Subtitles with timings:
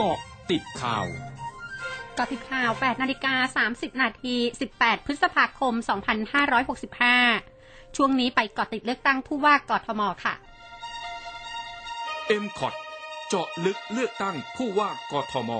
[0.00, 1.06] เกาะติดข่าว
[2.18, 4.36] กาะติดข่าว 8 นาฬิกา 30 นาที
[4.72, 5.74] 18 พฤษภาคม
[7.24, 10.34] 2565 ช่วงนี้ไปเกาะติดเลือกตั้งผู้ว่ากทมค่ะ
[12.42, 12.74] m c o t
[13.28, 15.50] เจาะลึกเลือกตั้งผู้ว่ากทม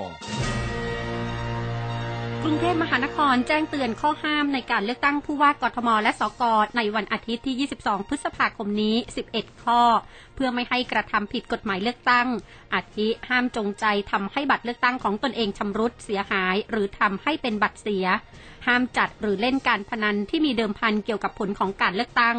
[2.43, 6.43] กรุงเทพมหานครแจ้งเตือนข้อห้ามในการเลือกตั้งผู้ว่ากทม และสก
[6.77, 8.95] ในวันอาทิตย์ที่ 22 พฤษภาคมนี้
[9.31, 9.81] 11 ข้อ
[10.35, 12.27] เพื่อไม่ให้กระทำผิดกฎหมายเลือกตั้ง
[12.73, 18.05] อาทิห้ามจงใจทำให้บัตรเลือกตั้งของตนเองชำรุดเสียหาย หรือทำให้เป็นบัตรเสีย
[18.67, 22.37] ห้ามจัดหรือเล่นการพนันที่มีเดิมพันเกี่ยวกับผลของการเลือกตั้ง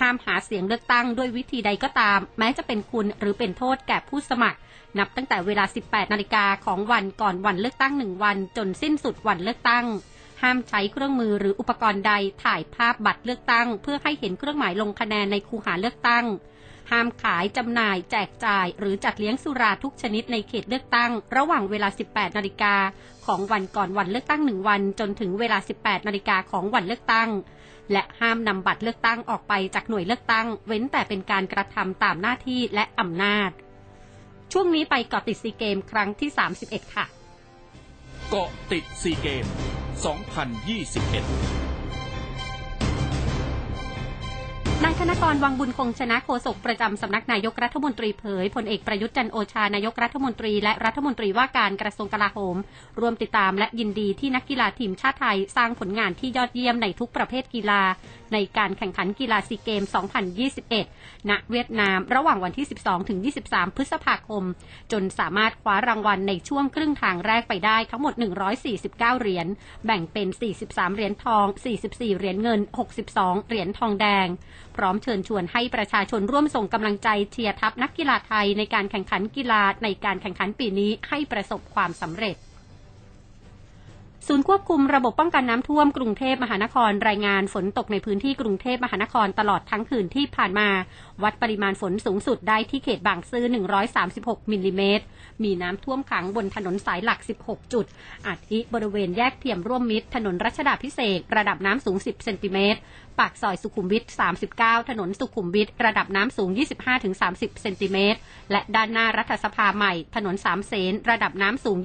[0.00, 4.58] ห้ามหาเสียงเลือกตั้งด้วยวิธีใดก็ตาม แม้จะเป็นคุณหรือเป็นโทษแก่ผู้สมัคร
[4.98, 9.86] นับตั้งแต่เวลา 18 นาฬิกาของวันก่อนวันเลือกตั้งหนึ่งวันจนสิ้นสุดวันเลือกตั้ง
[10.42, 12.12] ห้ามใช้เครื่องมือหรืออุปกรณ์ใด
[12.44, 16.24] ถ่ายภาพบัตรเลือกตั้ง เพื่อให้เห็นเครื่องหมายลงคะแนนในคูหาเลือกตั้ง
[16.90, 22.74] ห้ามขายจำหน่าย แจกจ่าย หรือจัดเลี้ยงสุราทุกชนิดในเขตเลือกตั้ง ระหว่างเวลา 18 นาฬิกา
[23.26, 27.28] ของวันก่อนวันเลือกตั้งหนึ่งวัน จนถึงเวลา 18 นาฬิกาของวันเลือกตั้ง
[27.92, 33.50] และห้ามนำบัตรเลือกตั้งออกไปจากหน่วยเลือกตั้ง เว้นแต่เป็นการกระทำตามหน้าที่และอำนาจ
[34.52, 36.30] ช่วงนี้ไปเกาะติดซีเกมครั้งที่
[36.62, 37.06] 31 ค่ะ
[38.30, 39.44] เกาะติดซีเกม
[40.36, 41.65] 2021
[44.84, 52.56] นายธนกรวังบุญคงชนะโฆษกประจำสำนักนายกรัฐมนตรีเผยพลเอกประยุทธ์จันโอชานายกรัฐมนตรีและรัฐมนตรีว่าการกระทรวงกลาโหม
[53.00, 57.82] รวมติดตามและยินดีที่นักกีฬาทีมชาติไทยสร้างผลงานที่ยอดเยี่ยมในทุกประเภทกีฬา
[58.32, 59.82] ในการแข่งขันกีฬาซีเกม
[60.56, 63.18] 2021 ณ เวียดนามระหว่างวันที่ 12 ถึง
[63.48, 64.44] 23 พฤษภาคม
[64.92, 68.14] จนสามารถคว้ารางวัลในช่วงครึ่งทางแรกไปได้ทั้งหมด
[68.66, 69.46] 149 เหรียญ
[69.86, 70.28] แบ่งเป็น
[70.62, 71.46] 43 เหรียญทอง
[71.82, 72.60] 44 เหรียญเงิน
[73.04, 74.28] 62 เหรียญทองแดง
[74.76, 82.36] พร้อมเชิญชวนให้ประชาชนร่วมส่งกำลังใจเชียร์ทัพนักกีฬาไทยในการแข่งขันกีฬาในการแข่งขันปีนี้ให้ประสบความสำเร็จ
[84.30, 90.68] ศูนย์ควบคุมระบบป้องกันน้ำท่วมกรุงเทพมหานครรายงานฝนตกในพื้นที่กรุงเทพมหานครตลอดทั้งคืนที่ผ่านมา
[91.22, 93.44] วัดปริมาณฝนสูงสุดได้ที่เขตบางซื่อ
[93.98, 95.04] 136 มิลลิเมตร
[95.44, 97.86] มีน้ำท่วมขังบนถนนสายหลัก 16 จุด
[98.26, 102.80] อาทิบริเวณแยกเทียมร่วมมิตร ถนนรัชดาพิเศษระดับน้ำสูง 10 เซนติเมตร
[103.18, 104.04] ปากซอยสุขุมวิท
[104.46, 106.50] 39 ถนนสุขุมวิท ระดับน้ำสูง
[107.06, 108.18] 25-30 เซนติเมตร
[108.52, 111.78] และด้านหน้ารัฐสภาใหม่ ถนนสามเสนระดับน้ำสูง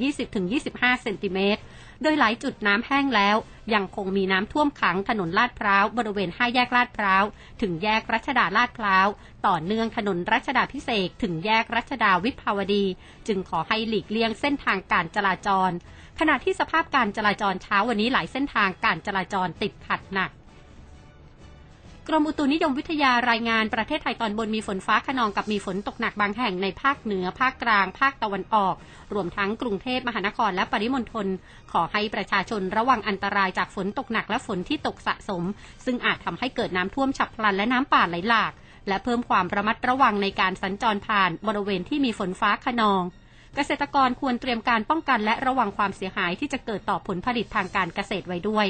[0.47, 1.61] 20-25 เซนติเมตร
[2.01, 3.37] โดยหลายจุดน้ำแห้งแล้ว
[3.73, 7.23] ยังคงมีน้ำท่วมขังถนนลาดพร้าว บริเวณห้าแยกลาดพร้าว
[7.61, 9.07] ถึงแยกรัชดาลาดพร้าว
[9.47, 12.85] ต่อเนื่องถนนรัชดาพิเศษถึงแยกรัชดาวิภาวดี
[13.27, 15.71] จึงขอให้หลีกเลี่ยงเส้นทางการจราจร
[16.19, 20.31] ขณะที่สภาพการจราจรเช้าวันนี้หลายเส้นทางการจราจรติดขัดหนัก
[22.07, 28.75] กรมอุตุนิยมวิทยารายงานประเทศไทยตอนบนมีฝนฟ้าขนองกับมีฝนตกหนักบางแห่งในภาคเหนือ ภาคกลาง ภาคตะวันออก
[29.13, 31.27] รวมทั้งกรุงเทพมหานครและปริมณฑล
[31.71, 35.43] ขอให้ประชาชนระวังอันตรายจากฝนตกหนักและฝนที่ตกสะสม
[35.85, 38.51] ซึ่งอาจทำให้เกิดน้ำท่วมฉับพลันและน้ำป่าไหลหลาก
[38.87, 43.03] และเพิ่มความระมัดระวังในการสัญจรผ่านบริเวณที่มีฝนฟ้าขนอง
[43.55, 48.67] เกษตรกรควรเตรียมการป้องกันและระวังความเสียหายที่จะเกิดต่อผลผลิตทางการเกษตรไว้ด้วย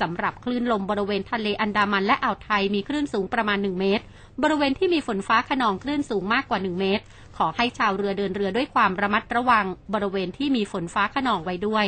[0.00, 4.04] สำหรับคลื่นลมบริเวณทะเลอันดามันและอ่าวไทยมีคลื่นสูงประมาณ 1 เมตร
[4.42, 7.04] บริเวณที่มีฝนฟ้าขนองคลื่นสูงมากกว่า 1 เมตร
[7.36, 11.86] ขอให้ชาวเรือเดินเรือด้วยความระมัดระวัง บริเวณที่มีฝนฟ้าขนองไว้ด้วย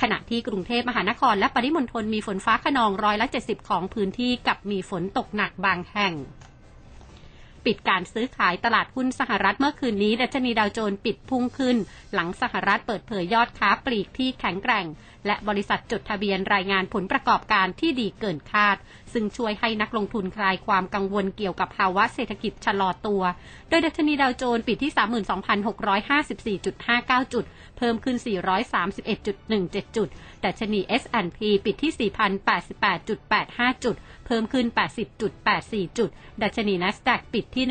[0.00, 6.14] ขณะที่กรุงเทพมหานครและปริมณฑลมีฝนฟ้าขนองร้อยละ 70 ของพื้นที่กับมีฝนตกหนักบางแห่ง
[7.66, 11.76] ปิดการซื้อขายตลาดหุ้นสหรัฐเมื่อคืนนี้ดัชนีดาวโจนส์ปิดพุ่งขึ้น
[12.14, 14.86] หลังสหรัฐเปิดเผยยอดค้าปลีกที่แข็งแกร่ง
[15.26, 18.76] และบริษัทจดทะเบียนรายงานผลประกอบการที่ดีเกินคาด
[19.12, 23.22] ซึ่งช่วยให้นักลงทุนคลายความกังวลเกี่ยวกับภาวะเศรษฐกิจชะลอตัว
[23.68, 24.92] โดยดัชนีดาวโจนส์ปิดที่
[26.58, 27.44] 32,654.59 จุด
[27.78, 28.16] เพิ่มขึ้น
[28.86, 30.08] 431.17 จุด
[30.44, 33.96] ดัชนี S&P ปิดที่ 4,088.85 จุด
[34.26, 34.66] เพิ่มขึ้น
[35.32, 36.10] 80.84 จุด
[36.42, 37.64] ดัชนี NASDAQ ปิดที่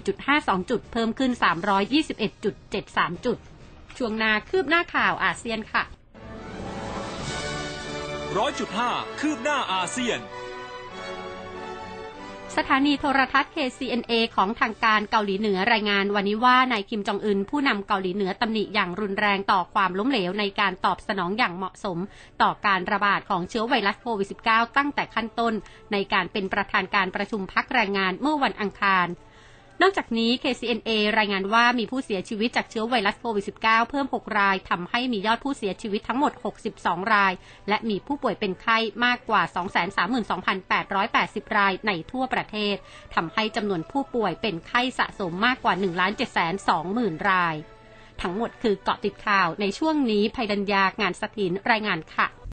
[0.00, 1.32] 11,984.52 จุด เพิ่มขึ้น
[2.28, 3.38] 321.73 จุด
[3.98, 5.84] ช่วงหน้าคืบหน้าข่าวอาเซียนค่ะ
[8.38, 8.90] ร้อยจุดห้า
[9.20, 10.20] คืบหน้าอาเซียน
[12.56, 21.98] สถานีโทรทัศน์ KCNA ของทางการเกาหลีเหนือรายงานวันนี้ว่านายคิมจองอึนผู้นำเกาหลีเหนือตำหนิอย่างรุนแรงต่อความล้มเหลวในการตอบสนองอย่างเหมาะสม
[22.42, 25.54] ต่อการระบาดของเชื้อไวรัสโควิด -19 ตั้งแต่ขั้นต้น
[25.92, 29.06] ในการเป็นประธานการประชุมพักแรงงานเมื่อวันอังคาร
[29.82, 36.32] นอกจากนี้ KCNA รายงานว่ามีผู้เสียชีวิตจากเชื้อไวรัสโควิด -19 เพิ่ม 6 ราย ทำให้มียอดผู้เสียชีวิตทั้งหมด
[36.72, 37.32] 62 ราย
[37.68, 39.42] และมีผู้ป่วยเป็นไข้มากกว่า
[40.64, 42.76] 232,880 รายในทั่วประเทศ
[43.14, 47.56] ทำให้จำนวนผู้ป่วยเป็นไข้สะสมมากกว่า 1 7 2 0 0 0 0ราย
[48.22, 52.28] ทั้งหมดคือเกาะติดข่าวในช่วงนี้ภัยดัญญางานสถินรายงานค่ะ